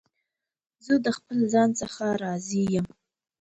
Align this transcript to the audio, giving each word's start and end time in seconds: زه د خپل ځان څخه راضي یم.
زه 0.85 0.93
د 1.05 1.07
خپل 1.17 1.37
ځان 1.53 1.69
څخه 1.81 2.03
راضي 2.23 2.63
یم. 2.73 2.87